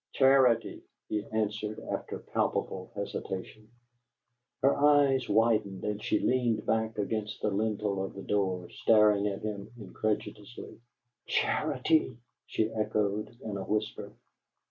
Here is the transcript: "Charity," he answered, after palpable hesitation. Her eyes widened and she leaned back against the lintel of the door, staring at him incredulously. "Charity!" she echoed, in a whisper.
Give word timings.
"Charity," 0.13 0.81
he 1.09 1.23
answered, 1.29 1.79
after 1.79 2.17
palpable 2.17 2.91
hesitation. 2.95 3.69
Her 4.63 4.75
eyes 4.75 5.29
widened 5.29 5.83
and 5.83 6.01
she 6.03 6.17
leaned 6.17 6.65
back 6.65 6.97
against 6.97 7.39
the 7.43 7.51
lintel 7.51 8.03
of 8.03 8.15
the 8.15 8.23
door, 8.23 8.67
staring 8.71 9.27
at 9.27 9.43
him 9.43 9.69
incredulously. 9.77 10.79
"Charity!" 11.27 12.17
she 12.47 12.73
echoed, 12.73 13.37
in 13.43 13.57
a 13.57 13.63
whisper. 13.63 14.11